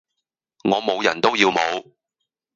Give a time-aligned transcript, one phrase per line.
[0.63, 1.93] 我無人都要無!